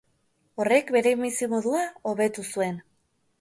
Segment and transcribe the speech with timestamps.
[0.63, 2.83] Horrek bere bizimodua hobetu zuen.